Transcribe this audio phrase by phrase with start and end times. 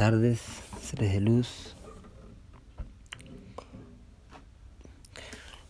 [0.00, 0.40] tardes,
[0.82, 1.76] seres de luz.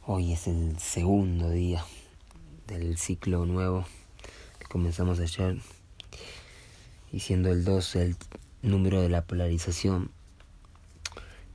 [0.07, 1.85] Hoy es el segundo día
[2.69, 3.85] del ciclo nuevo
[4.61, 5.59] que comenzamos ayer
[7.11, 8.17] y siendo el 2 el
[8.63, 10.13] número de la polarización,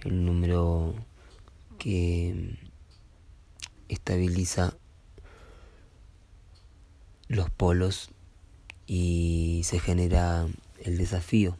[0.01, 0.95] el número
[1.79, 2.57] que
[3.87, 4.73] estabiliza
[7.29, 8.09] los polos
[8.85, 10.45] y se genera
[10.83, 11.55] el desafío.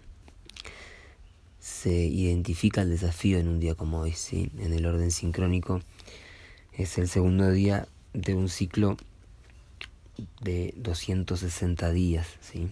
[1.66, 4.52] Se identifica el desafío en un día como hoy, ¿sí?
[4.60, 5.82] en el orden sincrónico.
[6.74, 8.98] Es el segundo día de un ciclo
[10.42, 12.68] de 260 días, ¿sí?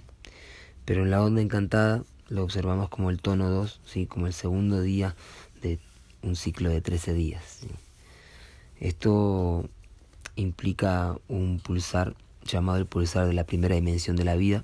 [0.85, 4.05] Pero en la onda encantada lo observamos como el tono 2, ¿sí?
[4.05, 5.16] como el segundo día
[5.63, 5.80] de
[6.22, 7.61] un ciclo de 13 días.
[8.80, 9.67] Esto
[10.35, 14.63] implica un pulsar llamado el pulsar de la primera dimensión de la vida,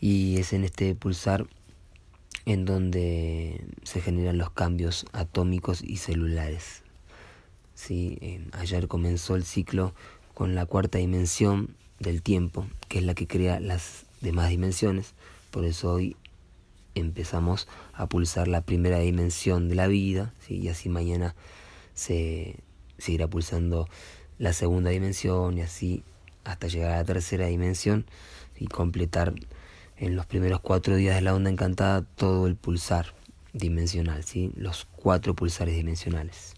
[0.00, 1.46] y es en este pulsar
[2.46, 6.82] en donde se generan los cambios atómicos y celulares.
[7.74, 8.18] ¿Sí?
[8.20, 9.94] Eh, ayer comenzó el ciclo
[10.34, 15.14] con la cuarta dimensión del tiempo, que es la que crea las demás dimensiones,
[15.50, 16.16] por eso hoy
[16.94, 21.34] empezamos a pulsar la primera dimensión de la vida, y así mañana
[21.94, 22.56] se
[22.98, 23.88] seguirá pulsando
[24.38, 26.02] la segunda dimensión y así
[26.44, 28.06] hasta llegar a la tercera dimensión
[28.58, 29.34] y completar
[30.00, 33.14] en los primeros cuatro días de la onda encantada todo el pulsar
[33.52, 34.50] dimensional, ¿sí?
[34.56, 36.54] los cuatro pulsares dimensionales.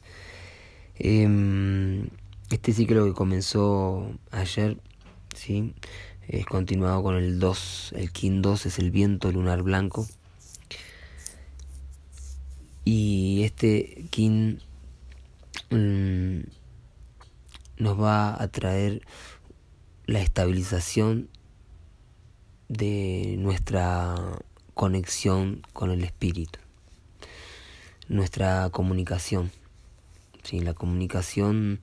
[0.94, 2.08] Em,
[2.50, 4.78] este ciclo que comenzó ayer,
[5.34, 5.75] ¿sí?
[6.28, 10.06] es continuado con el 2, el Kin 2 es el viento lunar blanco.
[12.84, 14.60] Y este Kin
[15.70, 16.41] mm,
[17.78, 19.02] nos va a traer
[20.06, 21.28] la estabilización
[22.72, 24.15] de nuestra
[24.72, 26.59] conexión con el espíritu,
[28.09, 29.50] nuestra comunicación.
[30.43, 31.81] Sí, la comunicación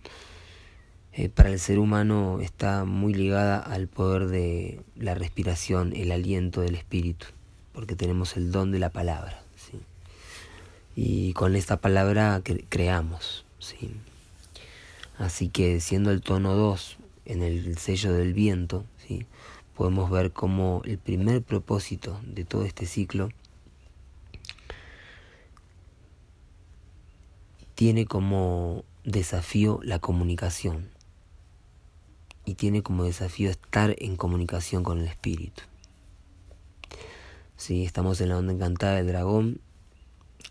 [1.14, 6.62] eh, para el ser humano está muy ligada al poder de la respiración, el aliento
[6.62, 7.28] del espíritu,
[7.72, 9.42] porque tenemos el don de la palabra.
[9.56, 9.80] ¿sí?
[10.96, 13.46] Y con esta palabra creamos.
[13.60, 13.92] ¿sí?
[15.20, 19.28] Así que siendo el tono 2 en el sello del viento, ¿sí?
[19.80, 23.30] Podemos ver como el primer propósito de todo este ciclo
[27.76, 30.90] tiene como desafío la comunicación
[32.44, 35.64] y tiene como desafío estar en comunicación con el espíritu.
[37.56, 39.62] Sí, estamos en la onda encantada del dragón,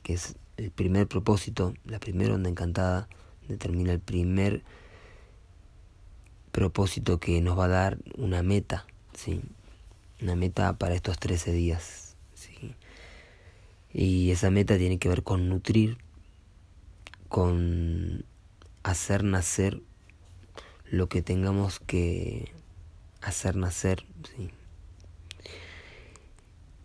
[0.03, 3.11] que es el primer propósito, la primera onda encantada,
[3.47, 4.63] determina el primer
[6.51, 8.87] propósito que nos va a dar una meta
[9.19, 9.43] ¿sí?
[10.23, 12.75] Una meta para estos 13 días, ¿sí?
[13.93, 15.99] Y esa meta tiene que ver con nutrir,
[17.29, 18.25] con
[18.83, 19.83] hacer nacer
[20.85, 22.53] lo que tengamos que
[23.21, 24.07] hacer nacer,
[24.37, 24.51] ¿sí?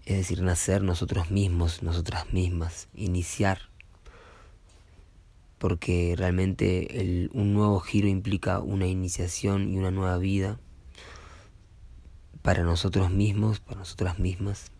[0.06, 3.69] Es decir, nacer nosotros mismos, nosotras mismas, iniciar
[5.59, 10.59] porque realmente el, un nuevo giro implica una iniciación y una nueva vida
[12.44, 14.72] para nosotros mismos, para nosotras mismas.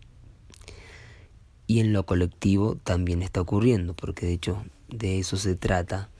[1.66, 6.10] Y en lo colectivo también está ocurriendo, porque de hecho de eso se trata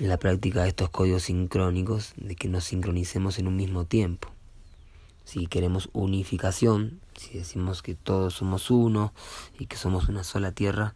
[0.00, 4.28] la práctica de estos códigos sincrónicos, de que nos sincronicemos en un mismo tiempo.
[5.24, 9.12] Si queremos unificación, si decimos que todos somos uno
[9.58, 10.94] y que somos una sola tierra,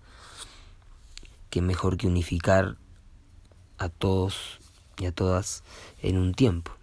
[1.51, 2.77] que mejor que unificar
[3.79, 4.59] a todos
[4.99, 5.63] y a todas
[6.03, 6.76] en un tiempo.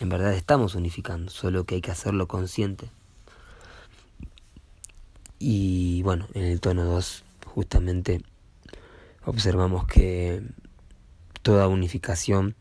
[0.00, 2.90] En verdad estamos unificando, solo que hay que hacerlo consciente.
[5.38, 8.22] Y bueno, en el tono 2 justamente
[9.24, 10.42] observamos que
[11.42, 12.54] toda unificación,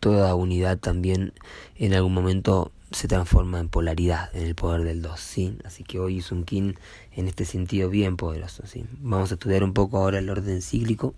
[0.00, 1.32] toda unidad también
[1.76, 5.58] en algún momento se transforma en polaridad, en el poder del 2, ¿sí?
[5.64, 6.78] Así que hoy es un kin
[7.12, 8.86] en este sentido bien poderoso, ¿sí?
[9.00, 11.14] Vamos a estudiar un poco ahora el orden cíclico.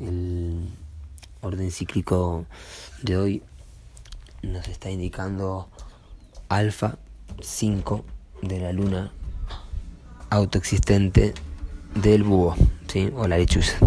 [0.00, 0.68] El
[1.44, 2.46] orden cíclico
[3.02, 3.42] de hoy
[4.42, 5.68] nos está indicando
[6.48, 6.96] alfa
[7.40, 8.04] 5
[8.42, 9.12] de la luna
[10.30, 11.34] autoexistente
[11.94, 12.56] del búho,
[12.88, 13.10] ¿sí?
[13.14, 13.78] o la lechuza.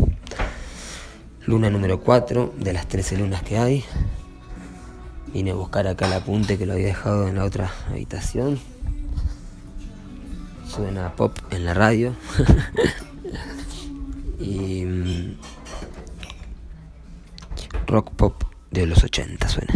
[1.45, 3.85] Luna número 4 de las 13 lunas que hay.
[5.33, 8.59] Vine a buscar acá el apunte que lo había dejado en la otra habitación.
[10.67, 12.13] Suena pop en la radio.
[14.39, 15.37] y mm,
[17.87, 19.73] rock pop de los 80 suena.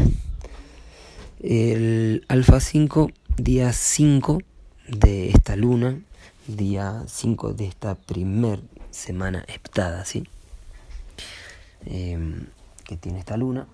[1.40, 4.40] El alfa 5 día 5
[4.88, 6.00] de esta luna,
[6.48, 8.62] día 5 de esta primer
[8.92, 10.28] semana heptada, ¿sí?
[11.86, 12.48] Em,
[12.86, 13.68] que tiene esta luna.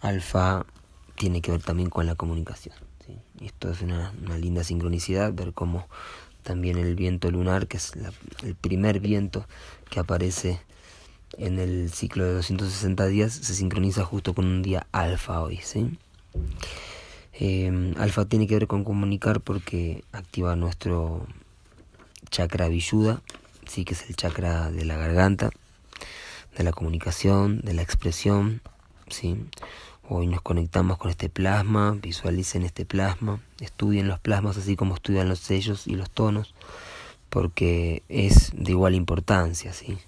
[0.00, 0.64] Alfa
[1.16, 2.76] tiene que ver también con la comunicación.
[3.40, 5.88] Esto es una, linda sincronicidad, ver cómo
[6.42, 7.92] también el viento lunar, que es
[8.42, 9.46] el primer viento
[9.90, 10.60] que aparece
[11.36, 15.58] en el ciclo de 260 días, se sincroniza justo con un día alfa hoy.
[15.62, 15.98] ¿sí?
[17.34, 21.26] Eh, alfa tiene que ver con comunicar porque activa nuestro
[22.30, 23.22] chakra villuda,
[23.66, 25.50] sí que es el chakra de la garganta,
[26.56, 28.60] de la comunicación, de la expresión,
[29.08, 29.36] sí.
[30.10, 35.28] Hoy nos conectamos con este plasma, visualicen este plasma, estudien los plasmas así como estudian
[35.28, 36.54] los sellos y los tonos,
[37.28, 39.98] porque es de igual importancia, ¿sí?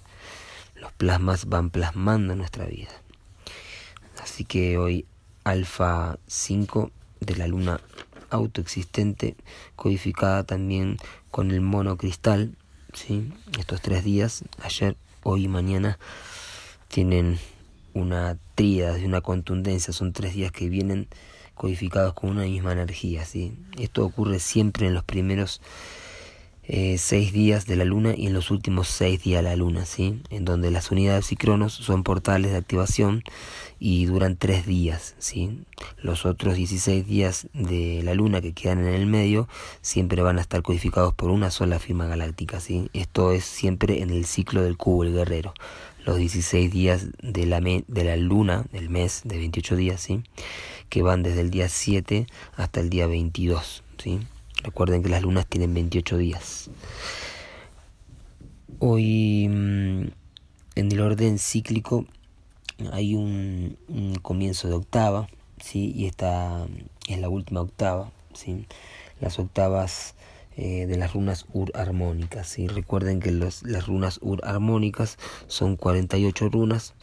[0.80, 2.90] Los plasmas van plasmando nuestra vida.
[4.22, 5.06] Así que hoy
[5.44, 6.90] alfa 5
[7.20, 7.80] de la luna
[8.30, 9.36] autoexistente,
[9.76, 10.96] codificada también
[11.30, 12.56] con el monocristal,
[12.94, 13.32] ¿sí?
[13.58, 15.98] Estos tres días, ayer, hoy y mañana,
[16.88, 17.38] tienen
[17.92, 21.08] una tríada de una contundencia, son tres días que vienen
[21.54, 23.58] codificados con una misma energía, ¿sí?
[23.78, 25.60] Esto ocurre siempre en los primeros
[26.72, 29.84] eh, seis días de la luna y en los últimos seis días de la luna,
[29.86, 30.22] ¿sí?
[30.30, 33.24] En donde las unidades y cronos son portales de activación
[33.80, 35.64] y duran tres días, ¿sí?
[36.00, 39.48] Los otros 16 días de la luna que quedan en el medio
[39.82, 42.88] siempre van a estar codificados por una sola firma galáctica, ¿sí?
[42.92, 45.54] Esto es siempre en el ciclo del cubo, el guerrero.
[46.04, 50.22] Los 16 días de la, de la luna, del mes de 28 días, ¿sí?
[50.88, 54.20] Que van desde el día 7 hasta el día 22, ¿sí?
[54.62, 56.70] Recuerden que las lunas tienen 28 días.
[58.78, 60.06] Hoy, mm,
[60.76, 62.06] en el orden cíclico,
[62.92, 63.76] hay un,
[64.22, 65.28] comienzo de octava,
[65.62, 65.92] ¿sí?
[65.94, 66.66] y esta
[67.08, 68.66] es la última octava, ¿sí?
[69.20, 70.14] las octavas
[70.56, 72.48] eh, de las runas ur armónicas.
[72.48, 72.68] ¿sí?
[72.68, 76.94] Recuerden que los, las runas ur armónicas son 48 runas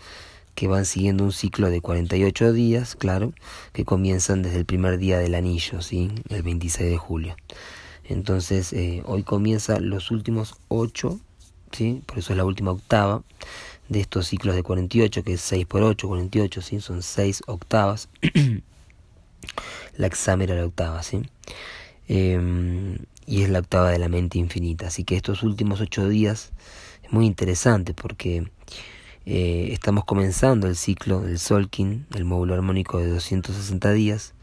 [0.57, 3.31] que van siguiendo un ciclo de 48 días, claro,
[3.73, 6.09] que comienzan desde el primer día del anillo, ¿sí?
[6.29, 7.35] el 26 de julio.
[8.03, 11.19] Entonces, eh, hoy comienza los últimos 8,
[11.73, 12.01] ¿sí?
[12.07, 13.21] por eso es la última octava,
[13.87, 16.81] de estos ciclos de 48, que es 6 por 8, 48, ¿sí?
[16.81, 18.09] son 6 octavas.
[19.97, 21.21] la exámera la octava, ¿sí?
[22.07, 22.97] Em,
[23.27, 24.87] y es la octava de la mente infinita.
[24.87, 26.51] Así que estos últimos 8 días
[27.03, 28.49] es muy interesante porque
[29.29, 34.33] eh, estamos comenzando el ciclo del Solkin, el módulo armónico de 260 días,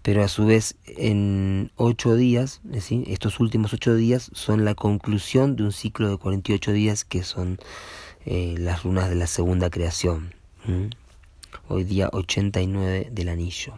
[0.00, 5.64] pero a su vez en 8 días, estos últimos 8 días son la conclusión de
[5.64, 7.58] un ciclo de 48 días que son
[8.24, 10.32] eh, las runas de la segunda creación.
[11.68, 13.74] Hoy día 89 del anillo,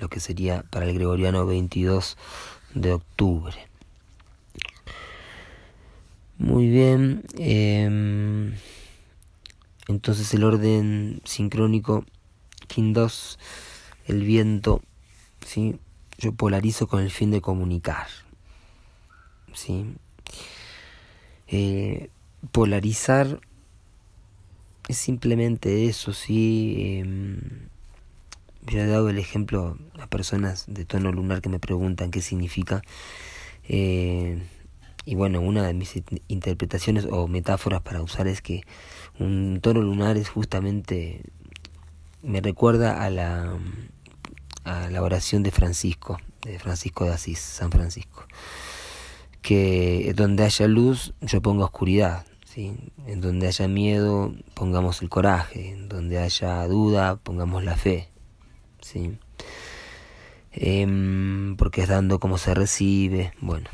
[0.00, 2.16] lo que sería para el gregoriano 22
[2.74, 3.54] de octubre.
[6.38, 7.22] Muy bien.
[7.36, 8.54] Em,
[9.88, 12.04] entonces el orden sincrónico,
[12.68, 13.38] King 2,
[14.06, 14.82] el viento,
[15.44, 15.76] ¿sí?
[16.18, 18.06] yo polarizo con el fin de comunicar.
[19.54, 19.86] ¿sí?
[21.46, 22.10] Eh,
[22.52, 23.40] polarizar
[24.88, 26.74] es simplemente eso, sí.
[26.78, 27.38] Eh,
[28.66, 32.82] yo he dado el ejemplo a personas de tono lunar que me preguntan qué significa.
[33.68, 34.42] Eh,
[35.08, 35.94] y bueno, una de mis
[36.28, 38.60] interpretaciones o metáforas para usar es que
[39.18, 41.22] un tono lunar es justamente,
[42.22, 43.58] me recuerda a la,
[44.64, 48.26] a la oración de Francisco, de Francisco de Asís, San Francisco,
[49.40, 55.70] que donde haya luz yo pongo oscuridad, en donde haya miedo, pongamos el coraje.
[55.70, 58.10] En donde haya duda, pongamos la fe.
[58.82, 59.16] ¿sí?
[60.52, 63.32] Em, porque es dando como se recibe.
[63.40, 63.70] Bueno,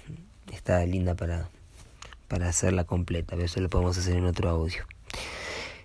[0.65, 1.51] está linda para,
[2.27, 4.85] para hacerla completa, pero eso lo podemos hacer en otro audio.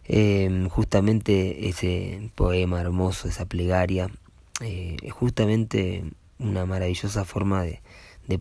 [0.06, 4.10] Em, justamente ese poema hermoso, esa plegaria,
[4.62, 6.06] eh, es justamente
[6.40, 7.82] una maravillosa forma de,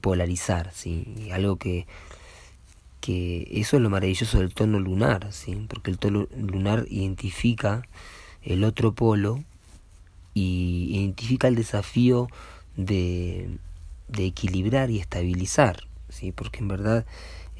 [0.01, 1.31] polarizar, ¿sí?
[1.33, 1.87] algo que
[3.01, 5.67] que eso es lo maravilloso del tono lunar, ¿sí?
[5.67, 7.83] porque el tono lunar identifica
[8.43, 9.43] el otro polo
[10.35, 12.29] y identifica el desafío
[12.77, 13.49] de,
[14.09, 16.33] de equilibrar y estabilizar, ¿sí?
[16.33, 17.07] porque en verdad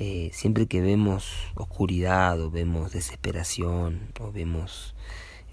[0.01, 4.95] eh, siempre que vemos oscuridad o vemos desesperación o vemos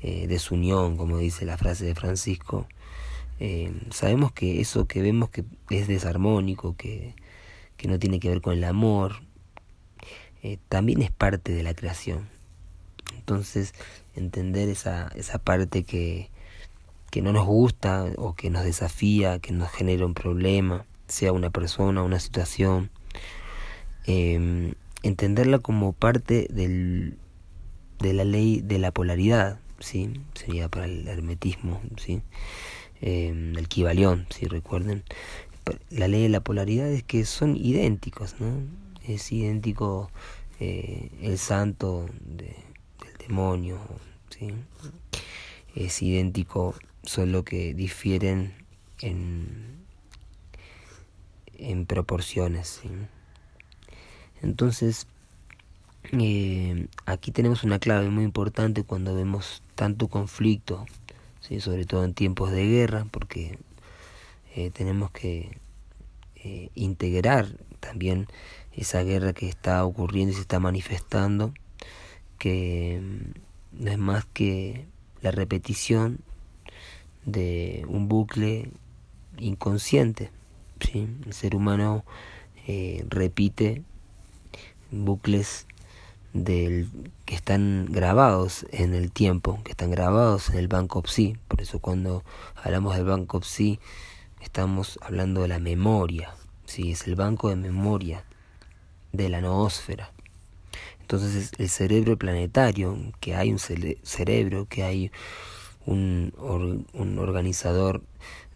[0.04, 2.68] eh, desunión, como dice la frase de Francisco,
[3.40, 7.16] eh, sabemos que eso que vemos que es desarmónico, que,
[7.76, 9.24] que no tiene que ver con el amor,
[10.70, 12.30] también es parte de la creación.
[13.16, 13.74] Entonces,
[14.16, 16.30] entender esa, esa parte que,
[17.10, 21.50] que no nos gusta o que nos desafía, que nos genera un problema, sea una
[21.50, 22.90] persona, una situación,
[24.06, 27.18] em, entenderla como parte del,
[28.00, 30.14] de la ley de la polaridad, ¿sí?
[30.34, 32.22] sería para el hermetismo, ¿sí?
[33.02, 35.04] eh, el Kibalión, si recuerden.
[35.90, 38.62] La ley de la polaridad es que son idénticos, ¿no?
[39.08, 40.12] Es idéntico
[40.60, 43.80] eh, el santo del demonio,
[44.30, 44.54] ¿sí?
[45.76, 48.54] Es idéntico, solo que difieren
[49.02, 49.85] en,
[51.58, 52.82] en proporciones.
[54.42, 55.08] Entonces,
[56.12, 60.86] eh, aquí tenemos una clave muy importante cuando vemos tanto conflicto
[61.60, 63.60] sobre todo en tiempos de guerra, porque
[64.56, 65.58] eh, tenemos que
[66.38, 67.48] eh, integrar
[67.80, 68.28] también
[68.74, 71.54] esa guerra que está ocurriendo y se está manifestando,
[72.40, 74.86] que mm, no es más que
[75.22, 76.20] la repetición
[77.26, 78.72] de un bucle
[79.38, 80.32] inconsciente.
[80.94, 82.06] El ser humano
[82.68, 83.84] eh, repite
[84.92, 85.68] bucles
[86.44, 86.86] que
[87.36, 91.38] están grabados en el tiempo, que están grabados en el banco Psi.
[91.48, 92.24] Por eso cuando
[92.62, 93.80] hablamos del banco Psi
[94.42, 96.34] estamos hablando de la memoria,
[96.66, 96.92] ¿sí?
[96.92, 98.26] es el banco de memoria
[99.14, 100.12] de la noósfera.
[101.00, 105.12] Entonces el cerebro planetario, que hay un cerebro, que hay
[105.86, 106.34] un,
[106.94, 108.02] un organizador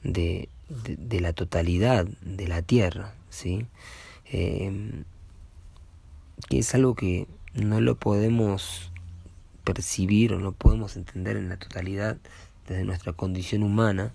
[0.04, 3.66] de, de, la totalidad de la Tierra, ¿sí?
[4.32, 5.04] Eh,
[6.48, 8.92] que es algo que no lo podemos
[9.64, 12.18] percibir o no podemos entender en la totalidad
[12.68, 14.14] desde nuestra condición humana,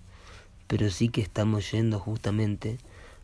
[0.67, 2.77] pero sí que estamos yendo justamente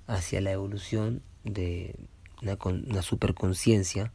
[0.08, 1.96] hacia la evolución de
[2.42, 4.12] una, una superconciencia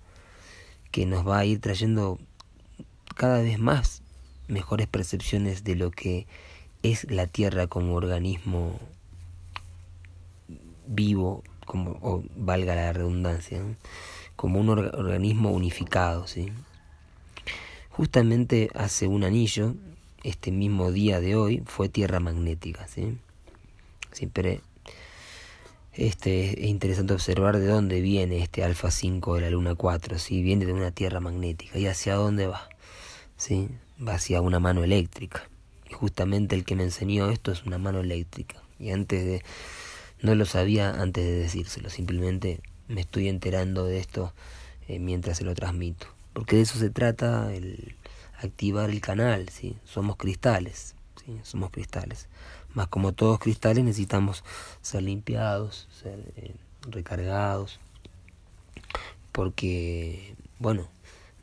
[0.92, 2.18] que nos va a ir trayendo
[3.16, 4.02] cada vez más
[4.49, 6.26] mejores percepciones de lo que
[6.82, 8.78] es la Tierra como organismo
[10.86, 13.62] vivo, como o valga la redundancia
[14.36, 16.26] como un organismo unificado.
[16.26, 16.52] ¿sí?
[17.90, 19.74] Justamente hace un anillo,
[20.22, 22.86] este mismo día de hoy, fue tierra magnética.
[22.86, 23.18] ¿sí?
[24.12, 24.60] Siempre
[25.94, 30.18] este, es interesante observar de dónde viene este alfa 5 de la luna 4.
[30.18, 30.42] ¿sí?
[30.42, 31.78] Viene de una tierra magnética.
[31.78, 32.68] ¿Y hacia dónde va?
[33.38, 33.68] ¿Sí?
[34.06, 35.48] Va hacia una mano eléctrica.
[35.88, 38.62] Y justamente el que me enseñó esto es una mano eléctrica.
[38.78, 39.42] Y antes de...
[40.23, 44.32] No lo sabía antes de decírselo, simplemente me estoy enterando de esto
[44.88, 46.06] eh, mientras se lo transmito.
[46.32, 47.96] Porque de eso se trata el
[48.38, 49.76] activar el canal, ¿sí?
[49.85, 50.94] Somos cristales,
[51.25, 51.38] ¿sí?
[51.42, 52.28] Somos cristales.
[52.75, 54.44] Más como todos cristales necesitamos
[54.82, 56.54] ser limpiados, ser eh,
[56.88, 57.80] recargados.
[59.32, 60.88] Porque, bueno,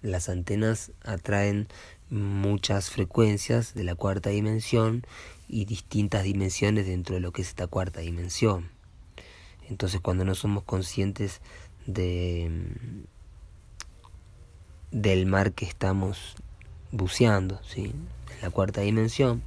[0.02, 1.68] las antenas atraen
[2.10, 5.04] muchas frecuencias de la cuarta dimensión
[5.48, 8.70] y distintas dimensiones dentro de lo que es esta cuarta dimensión.
[9.70, 11.42] Entonces cuando no somos conscientes
[11.86, 12.50] de
[14.94, 16.36] del mar que estamos
[16.92, 17.86] buceando, ¿sí?
[18.32, 19.42] en la cuarta dimensión,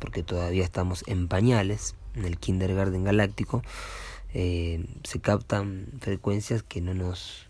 [0.00, 3.62] porque todavía estamos en pañales, en el kindergarten galáctico,
[4.34, 7.46] eh, se captan frecuencias que no nos,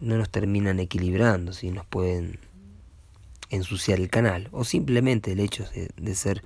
[0.00, 1.70] no nos terminan equilibrando, ¿sí?
[1.70, 2.40] nos pueden
[3.50, 5.64] ensuciar el canal, o simplemente el hecho
[5.96, 6.42] de, ser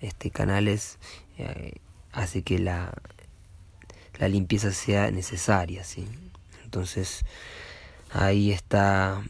[0.00, 0.98] este, canales
[1.38, 1.74] eh,
[2.12, 2.94] hace que la,
[4.18, 6.06] la limpieza sea necesaria, ¿sí?
[6.64, 7.24] Entonces,
[8.10, 9.22] ahí está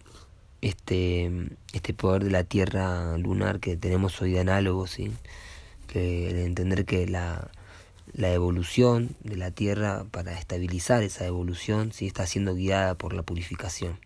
[0.61, 1.31] este,
[1.73, 5.13] este poder de la Tierra lunar que tenemos hoy de análogo, ¿sí?
[5.87, 7.51] Que el entender que la,
[8.13, 12.07] la evolución de la Tierra, para estabilizar esa evolución, ¿sí?
[12.07, 13.99] está siendo guiada por la purificación.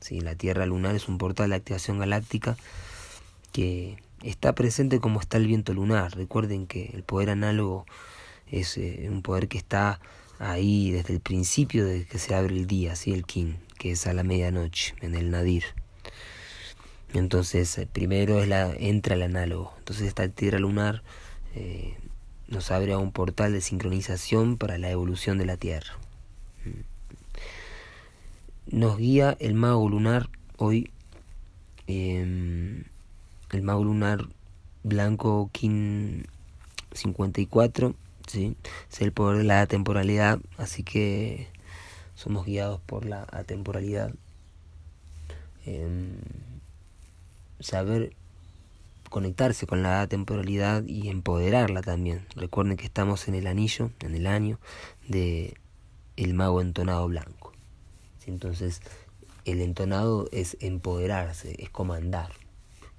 [0.00, 0.20] ¿Sí?
[0.20, 2.56] La Tierra lunar es un portal de activación galáctica
[3.52, 6.14] que está presente como está el viento lunar.
[6.16, 7.86] Recuerden que el poder análogo
[8.50, 10.00] es eh, un poder que está
[10.38, 13.12] ahí desde el principio de que se abre el día, ¿sí?
[13.12, 15.64] el Kin, que es a la medianoche, en el Nadir.
[17.14, 19.72] Entonces, eh, primero es la, entra el análogo.
[19.78, 21.02] Entonces, esta tierra lunar
[21.54, 21.96] eh,
[22.48, 25.94] nos abre a un portal de sincronización para la evolución de la Tierra.
[28.76, 30.28] Nos guía el mago lunar
[30.58, 30.90] hoy,
[31.86, 32.84] em,
[33.50, 34.28] el mago lunar
[34.82, 36.26] blanco Kin
[36.92, 37.94] 54
[38.26, 38.54] ¿sí?
[38.92, 41.48] Es el poder de la atemporalidad, así que
[42.16, 44.12] somos guiados por la atemporalidad.
[45.64, 46.18] Em,
[47.60, 48.12] saber
[49.08, 52.26] conectarse con la atemporalidad y empoderarla también.
[52.34, 54.58] Recuerden que estamos en el anillo, en el año
[55.08, 55.56] de
[56.16, 57.45] el mago entonado blanco.
[58.26, 58.80] Entonces,
[59.44, 62.32] el entonado es empoderarse, es comandar.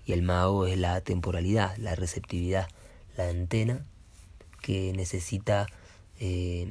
[0.05, 2.67] Y el mago es la temporalidad, la receptividad
[3.17, 3.83] la antena
[4.61, 5.67] que necesita
[6.19, 6.67] eh,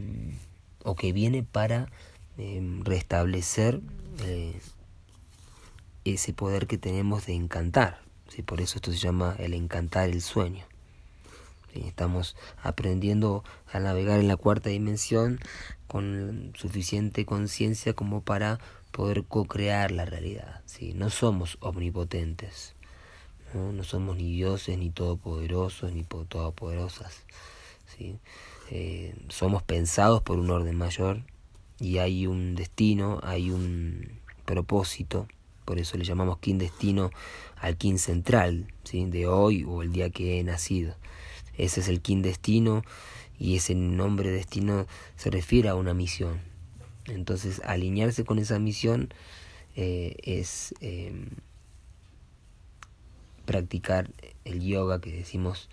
[0.83, 1.91] o que viene para
[2.39, 3.81] eh, restablecer
[4.25, 4.59] eh,
[6.05, 8.01] ese poder que tenemos de encantar.
[8.45, 10.65] Por eso esto se llama el encantar el sueño.
[11.85, 15.41] Estamos aprendiendo a navegar en la cuarta dimensión
[15.87, 18.59] con suficiente conciencia como para
[18.91, 20.63] poder co-crear la realidad.
[20.65, 20.93] ¿sí?
[20.95, 22.75] No somos omnipotentes,
[23.53, 23.73] ¿no?
[23.73, 27.25] no somos ni dioses, ni todopoderosos, ni todopoderosas.
[27.97, 28.19] ¿sí?
[28.71, 31.23] Eh, somos pensados por un orden mayor
[31.79, 35.29] y hay un destino, hay un propósito,
[35.65, 37.11] por eso le llamamos kin destino
[37.57, 39.05] al kin central, ¿sí?
[39.05, 40.95] de hoy o el día que he nacido.
[41.59, 42.83] Ese es el kin destino
[43.39, 44.87] y ese nombre destino
[45.17, 46.41] se refiere a una misión.
[47.07, 49.13] Entonces, alinearse con esa misión
[49.77, 51.13] eh, es eh,
[53.45, 54.11] practicar
[54.45, 55.69] el yoga que decimos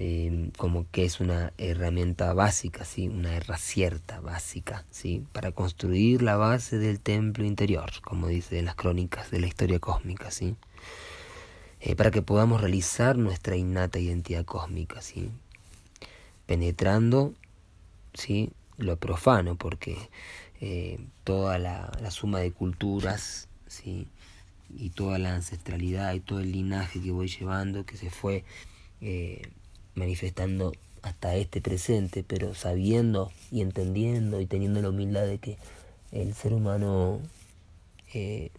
[0.00, 3.08] eh, como que es una herramienta básica, ¿sí?
[3.08, 5.24] una herracierta básica, ¿sí?
[5.32, 9.80] para construir la base del templo interior, como dice en las crónicas de la historia
[9.80, 10.54] cósmica, ¿sí?
[11.96, 15.30] Para que podamos realizar nuestra innata identidad cósmica, ¿sí?
[16.46, 17.34] penetrando
[18.14, 18.50] ¿sí?
[18.78, 19.96] lo profano, porque
[20.60, 24.08] eh, toda la, suma de culturas, ¿sí?
[24.76, 28.44] y toda la ancestralidad y todo el linaje que voy llevando, que se fue
[29.00, 29.42] eh,
[29.94, 35.58] manifestando hasta este presente, pero sabiendo y entendiendo y teniendo la humildad de que
[36.12, 37.20] el ser humano
[38.14, 38.50] eh,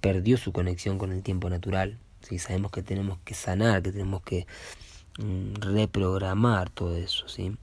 [0.00, 1.98] perdió su conexión con el tiempo natural.
[2.20, 2.38] ¿Sí?
[2.38, 4.46] Sabemos que tenemos que sanar, que tenemos que
[5.18, 7.28] mm, reprogramar todo eso.
[7.28, 7.56] ¿sí?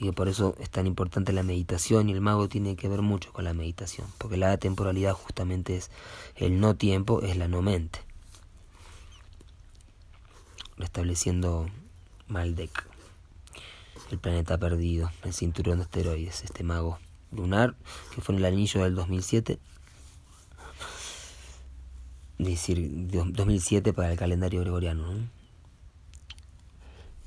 [0.00, 3.32] y por eso es tan importante la meditación y el mago tiene que ver mucho
[3.34, 5.90] con la meditación, porque la temporalidad justamente es
[6.36, 8.00] el no tiempo, es la no mente.
[10.78, 11.68] Restableciendo
[12.28, 12.86] Maldek,
[14.10, 16.98] el planeta perdido, el cinturón de asteroides, este mago
[17.30, 17.76] lunar
[18.14, 19.58] que fue en el anillo del 2007.
[22.40, 25.04] Decir, 2007 para el calendario gregoriano.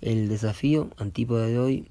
[0.02, 1.88] El desafío antípoda de hoy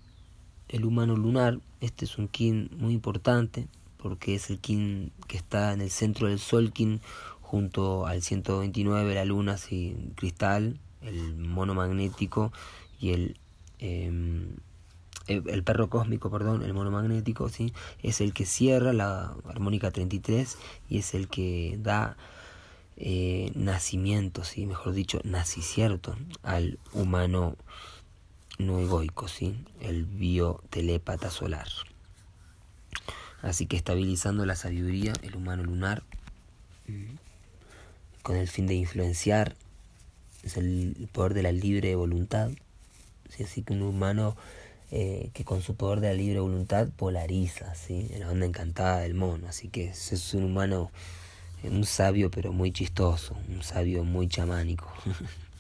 [0.69, 5.73] el humano lunar, este es un kin muy importante porque es el kin que está
[5.73, 7.01] en el centro del sol kin
[7.43, 12.53] junto al 129, la luna sin cristal, el mono magnético
[12.99, 13.37] y el,
[13.79, 14.57] em,
[15.29, 17.73] el, perro cósmico, perdón, el mono magnético, ¿sí?
[18.03, 20.59] es el que cierra la armónica 33
[20.89, 22.17] y es el que da
[22.97, 24.67] eh, nacimiento, ¿sí?
[24.67, 27.57] mejor dicho, nacicierto al humano
[28.59, 29.57] no egoico, ¿sí?
[29.81, 31.69] el biotelépata solar.
[33.43, 36.03] Así que estabilizando la sabiduría, el humano lunar,
[38.23, 39.57] con el fin de influenciar,
[40.43, 42.51] es el poder de la libre voluntad.
[43.29, 43.45] ¿sí?
[43.45, 44.37] Así que un humano
[44.91, 48.11] eh, que con su poder de la libre voluntad polariza, ¿sí?
[48.19, 49.49] la onda encantada del mono.
[49.49, 50.91] Así que es un humano,
[51.65, 54.93] un sabio pero muy chistoso, un sabio muy chamánico.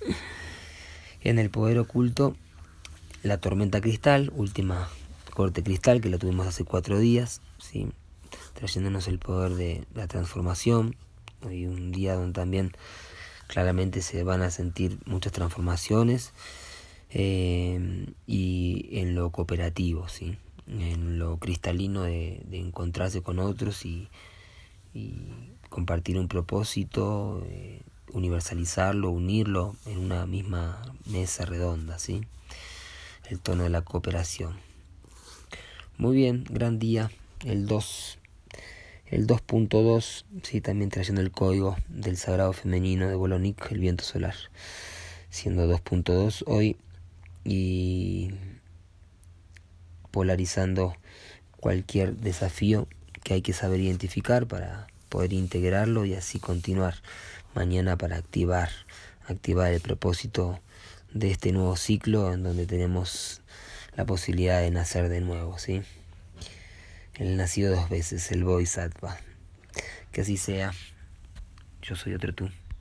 [1.23, 2.37] en el poder oculto
[3.23, 4.89] la tormenta cristal, última
[5.33, 7.89] corte cristal que la tuvimos hace cuatro días, ¿sí?
[8.55, 10.97] trayéndonos el poder de la transformación.
[11.45, 12.73] Hoy un día donde también
[13.47, 16.33] claramente se van a sentir muchas transformaciones
[17.11, 20.37] eh, y en lo cooperativo, ¿sí?
[20.67, 24.09] en lo cristalino de, encontrarse con otros y,
[25.73, 27.83] compartir un propósito, eh,
[28.13, 31.99] universalizarlo, unirlo en una misma mesa redonda.
[31.99, 32.23] ¿sí?
[33.33, 34.57] el tono de la cooperación.
[35.97, 37.11] Muy bien, gran día,
[37.45, 38.19] el 2.
[39.07, 44.35] El 2.2, sí, también trayendo el código del sagrado femenino de Bolonic, el viento solar,
[45.29, 46.77] siendo 2.2 hoy
[47.45, 48.31] y
[50.11, 50.95] polarizando
[51.59, 52.89] cualquier desafío
[53.23, 56.95] que hay que saber identificar para poder integrarlo y así continuar
[57.55, 58.71] mañana para activar,
[59.27, 60.59] activar el propósito
[61.13, 63.43] de este nuevo ciclo en donde tenemos
[63.95, 65.83] la posibilidad de nacer de nuevo, ¿sí?
[67.17, 69.19] El nacido dos veces, el Bodhisattva.
[70.13, 70.73] Que así sea.
[71.83, 72.49] Yo soy otro tú.